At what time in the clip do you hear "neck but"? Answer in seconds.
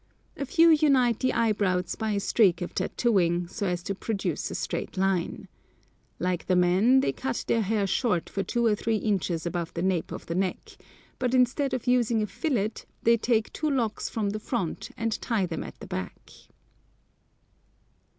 10.33-11.35